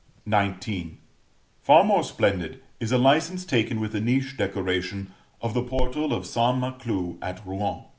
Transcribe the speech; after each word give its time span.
XIX. 0.27 0.93
Far 1.61 1.83
more 1.83 2.03
splendid 2.03 2.63
is 2.79 2.91
a 2.91 2.97
license 2.97 3.45
taken 3.45 3.79
with 3.79 3.91
the 3.91 4.01
niche 4.01 4.35
decoration 4.35 5.13
of 5.41 5.53
the 5.53 5.61
portal 5.61 6.11
of 6.11 6.25
St. 6.25 6.57
Maclou 6.57 7.19
at 7.21 7.45
Rouen. 7.45 7.83